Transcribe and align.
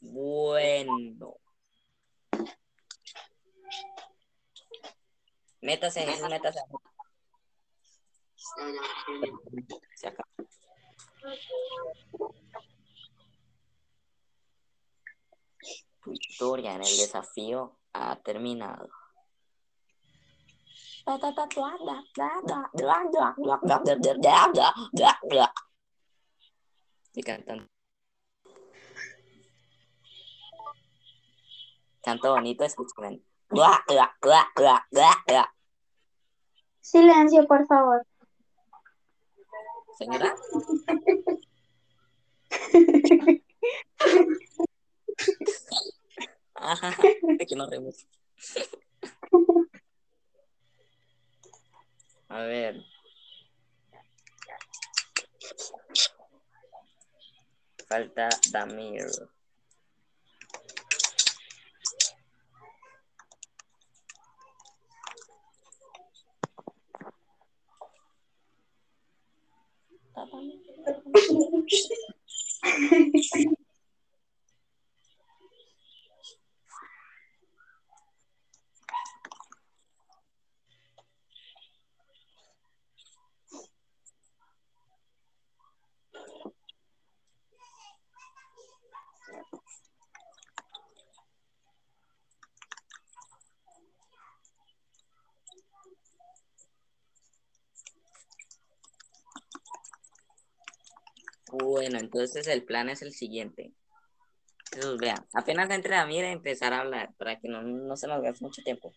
Bueno. 0.00 1.36
Métase, 5.60 6.02
Jesús, 6.02 6.28
métase. 6.28 6.60
Se 9.94 10.08
acabó. 10.08 10.28
Tu 16.02 16.12
historia 16.12 16.74
en 16.74 16.82
el 16.82 16.96
desafío 16.96 17.78
ha 17.92 18.20
terminado. 18.22 18.90
Cantón, 32.02 32.46
y 32.46 32.56
tú 32.56 32.64
escuchan. 32.64 33.22
Silencio, 36.80 37.46
por 37.46 37.66
favor. 37.66 38.06
Señora. 39.98 40.34
Ajá, 46.54 46.96
que 47.02 47.56
no 47.56 47.68
remos. 47.68 48.06
A 52.32 52.46
ver. 52.46 52.82
Falta 57.88 58.28
Damir. 58.52 59.10
Bueno, 101.52 101.98
entonces 101.98 102.46
el 102.46 102.64
plan 102.64 102.88
es 102.88 103.02
el 103.02 103.12
siguiente. 103.12 103.72
Jesús, 104.72 104.96
vea, 104.96 105.26
apenas 105.34 105.68
entre 105.70 105.96
a 105.96 106.06
mí 106.06 106.18
de 106.20 106.30
empezar 106.30 106.72
a 106.72 106.80
hablar 106.80 107.12
para 107.18 107.38
que 107.38 107.46
no, 107.46 107.62
no 107.62 107.94
se 107.94 108.06
nos 108.06 108.22
gaste 108.22 108.42
mucho 108.42 108.62
tiempo. 108.62 108.94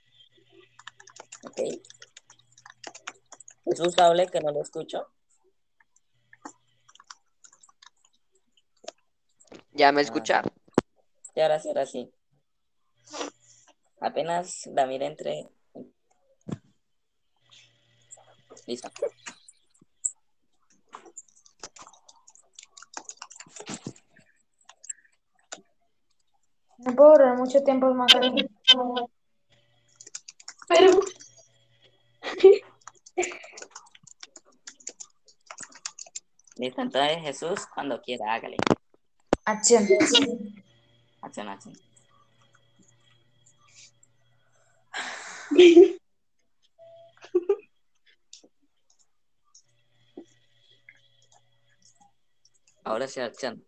Ok. 1.44 1.59
Jesús, 3.66 4.00
hable 4.00 4.28
que 4.28 4.39
no 4.39 4.53
lo 4.53 4.62
escucho. 4.62 5.06
¿Ya 9.73 9.92
me 9.92 10.02
escucha? 10.02 10.42
Y 11.36 11.42
ahora 11.42 11.59
sí, 11.59 11.67
ahora 11.67 11.86
sí. 11.86 12.09
Apenas 14.00 14.62
Damir 14.72 15.03
entre. 15.03 15.50
Listo. 18.66 18.90
No 26.85 26.96
puedo 26.96 27.12
durar 27.13 27.38
mucho 27.38 27.63
tiempo 27.63 27.94
más 27.94 28.16
aquí. 28.16 28.47
Pero, 30.68 31.00
Listo, 36.57 36.81
entonces 36.81 37.18
Jesús, 37.22 37.68
cuando 37.74 38.01
quiera, 38.01 38.34
hágale. 38.34 38.57
Acción. 39.44 39.85
Acción, 41.22 41.50
acción. 41.50 41.75
Ahora 52.84 53.07
sí, 53.07 53.19
acción. 53.19 53.66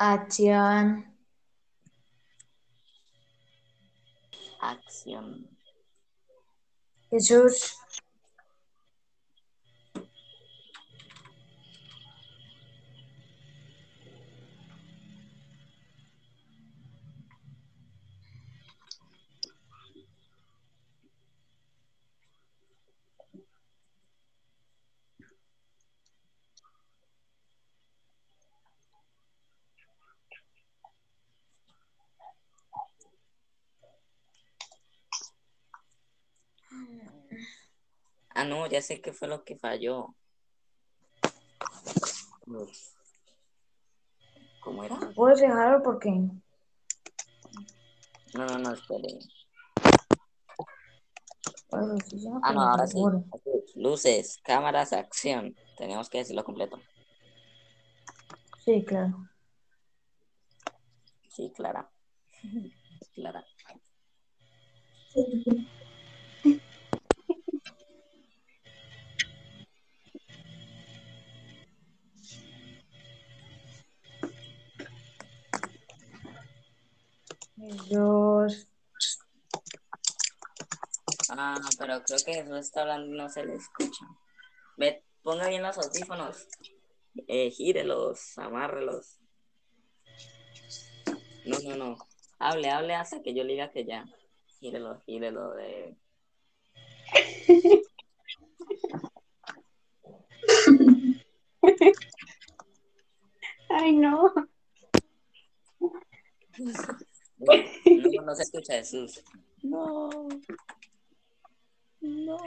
Acción. 0.00 1.04
Acción. 4.62 5.46
Jesús. 7.10 7.76
Ah, 38.40 38.44
no, 38.46 38.66
ya 38.66 38.80
sé 38.80 39.02
qué 39.02 39.12
fue 39.12 39.28
lo 39.28 39.44
que 39.44 39.54
falló. 39.58 40.14
¿Cómo 44.60 44.82
era? 44.82 44.98
¿Puedes 45.14 45.42
dejarlo 45.42 45.82
porque 45.82 46.08
No, 46.10 46.32
no, 48.46 48.58
no, 48.60 48.72
espere. 48.72 49.18
Bueno, 51.68 51.98
sí, 52.08 52.26
Ah, 52.42 52.52
no, 52.54 52.62
ahora 52.62 52.86
sí. 52.86 52.98
Luces, 53.74 54.40
cámaras, 54.42 54.94
acción. 54.94 55.54
Teníamos 55.76 56.08
que 56.08 56.16
decirlo 56.18 56.42
completo. 56.42 56.80
Sí, 58.64 58.82
claro. 58.86 59.28
Sí, 61.28 61.52
Clara. 61.54 61.90
Clara. 63.14 63.44
Jesús. 77.60 78.68
Ah, 81.30 81.60
pero 81.78 82.02
creo 82.02 82.18
que 82.24 82.34
Jesús 82.34 82.58
está 82.58 82.82
hablando 82.82 83.14
y 83.14 83.18
no 83.18 83.28
se 83.28 83.44
le 83.44 83.54
escucha. 83.54 84.06
Ve, 84.76 85.04
ponga 85.22 85.48
bien 85.48 85.62
los 85.62 85.78
audífonos. 85.78 86.48
Eh, 87.28 87.50
gírelos, 87.50 88.38
amárrelos. 88.38 89.18
No, 91.44 91.58
no, 91.64 91.76
no. 91.76 91.96
Hable, 92.38 92.70
hable 92.70 92.94
hasta 92.94 93.22
que 93.22 93.34
yo 93.34 93.44
le 93.44 93.52
diga 93.52 93.70
que 93.70 93.84
ya. 93.84 94.06
Gírelo, 94.58 95.00
gírelo 95.00 95.50
de. 95.54 95.96
ay 103.68 103.92
no. 108.30 108.36
No, 108.36 108.36
no 108.36 108.36
se 108.36 108.42
escucha 108.42 108.74
Jesús. 108.74 109.24
No. 109.62 110.28
No. 112.00 112.38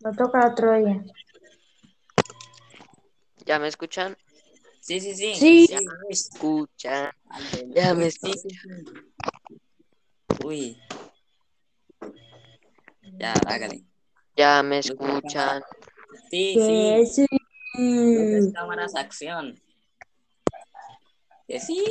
Lo 0.00 0.12
toca 0.12 0.48
otro 0.48 0.76
día. 0.76 1.04
¿Ya 3.44 3.58
me 3.58 3.68
escuchan? 3.68 4.16
Sí, 4.80 5.00
sí, 5.00 5.14
sí. 5.14 5.34
Sí. 5.34 5.66
Ya 5.68 5.80
me 5.80 6.08
escuchan. 6.10 7.10
Ya 7.68 7.94
me 7.94 8.10
Sí, 8.10 8.32
sí, 8.34 8.50
sí. 8.50 8.68
Uy. 10.44 10.80
Ya, 13.18 13.34
hágale. 13.34 13.84
Ya 14.36 14.62
me 14.62 14.78
escuchan. 14.78 15.62
Sí, 16.30 16.54
sí. 16.54 17.06
sí. 17.06 17.26
Luces, 17.74 18.52
cámaras, 18.54 18.94
acción. 18.94 19.60
Que 21.46 21.60
sí. 21.60 21.84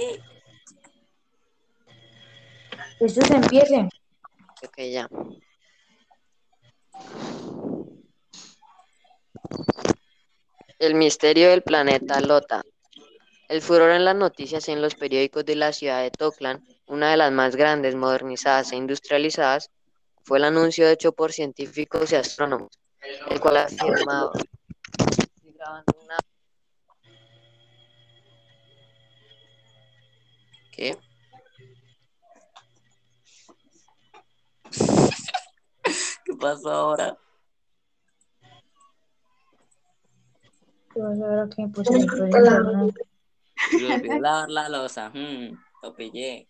Jesús 3.00 3.32
empiece. 3.32 3.88
Ok, 4.62 4.78
ya. 4.92 5.10
El 10.80 10.96
misterio 10.96 11.50
del 11.50 11.64
planeta 11.64 12.20
Lota. 12.20 12.62
El 13.48 13.62
furor 13.62 13.92
en 13.92 14.04
las 14.04 14.16
noticias 14.16 14.68
y 14.68 14.74
en 14.74 14.82
los 14.82 14.96
periódicos 14.96 15.46
de 15.46 15.56
la 15.56 15.72
ciudad 15.72 16.02
de 16.04 16.12
Toklan, 16.12 16.64
una 16.88 17.12
de 17.12 17.18
las 17.18 17.32
más 17.32 17.56
grandes, 17.56 17.96
modernizadas 17.96 18.74
e 18.74 18.76
industrializadas, 18.76 19.72
fue 20.24 20.38
el 20.38 20.44
anuncio 20.44 20.88
hecho 20.88 21.14
por 21.14 21.32
científicos 21.32 22.12
y 22.12 22.16
astrónomos, 22.16 22.78
el 23.30 23.40
cual 23.40 23.58
afirmaba. 23.58 24.32
Estoy 30.78 31.09
grabando 36.40 36.62
una- 36.62 36.64
¿Qué? 36.64 36.64
¿Qué 36.64 36.64
pasó 36.64 36.72
ahora? 36.72 37.18
¿Qué 40.94 41.00
vas 41.02 41.20
a 41.22 41.28
ver 41.28 41.40
aquí? 41.40 41.62
El 41.64 42.00
internet. 42.36 42.96
Se 43.70 43.80
me 43.80 43.96
olvidó 43.96 44.20
lavar 44.20 44.50
la 44.50 44.70
losa. 44.70 45.10
Hmm, 45.14 45.56
lo 45.84 45.96
pillé. 45.96 46.48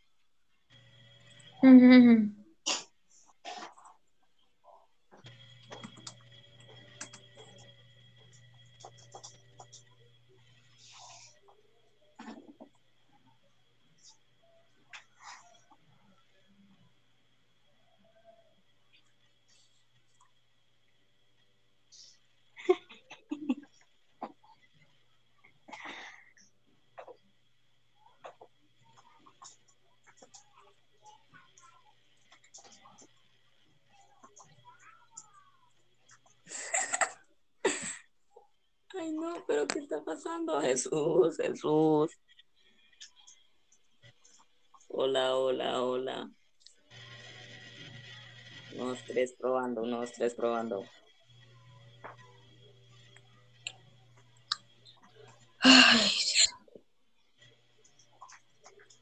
Ay, 39.60 39.66
pero 39.66 39.68
¿qué 39.68 39.80
está 39.80 40.04
pasando? 40.04 40.62
Jesús, 40.62 41.38
Jesús. 41.38 42.18
Hola, 44.88 45.36
hola, 45.36 45.82
hola. 45.82 46.32
Unos 48.76 49.04
tres 49.06 49.34
probando, 49.38 49.82
unos 49.82 50.12
tres 50.14 50.34
probando. 50.34 50.86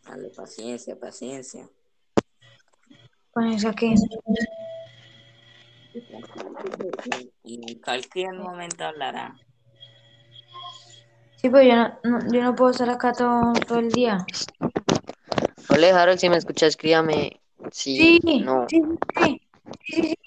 Dale, 0.04 0.30
paciencia, 0.36 1.00
paciencia. 1.00 1.70
Aquí. 3.68 3.94
Y 7.44 7.72
en 7.72 7.80
cualquier 7.82 8.34
momento 8.34 8.84
hablará. 8.86 9.36
Sí, 11.38 11.50
pues 11.50 11.68
yo 11.68 11.76
no, 11.76 12.00
no- 12.04 12.32
yo 12.34 12.42
no 12.44 12.56
puedo 12.56 12.72
estar 12.72 12.90
acá 12.90 13.14
todo, 13.14 13.54
todo 13.68 13.80
el 13.80 13.90
día. 13.92 14.26
Hola, 15.70 16.02
Harold, 16.02 16.20
si 16.20 16.30
me 16.30 16.38
escucha, 16.38 16.66
escríbame. 16.68 17.42
Sí, 17.72 18.20
Sí, 18.24 18.40
no. 18.40 18.66
sí, 18.70 18.82
sí, 19.20 19.42
sí, 19.86 20.02
sí, 20.02 20.02
sí. 20.02 20.18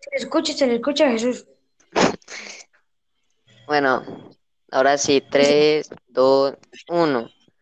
Se 0.00 0.10
le 0.10 0.16
escucha, 0.16 0.52
se 0.52 0.66
le 0.66 0.74
escucha 0.76 1.10
Jesús. 1.10 1.46
Bueno, 3.66 4.02
ahora 4.70 4.96
sí, 4.98 5.22
3, 5.28 5.88
2, 6.08 6.54
1. 6.88 7.30